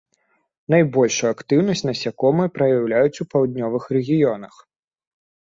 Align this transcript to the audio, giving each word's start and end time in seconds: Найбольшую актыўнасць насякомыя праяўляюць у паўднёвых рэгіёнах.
Найбольшую 0.73 1.27
актыўнасць 1.35 1.85
насякомыя 1.89 2.53
праяўляюць 2.55 3.21
у 3.27 3.29
паўднёвых 3.35 3.83
рэгіёнах. 3.99 4.55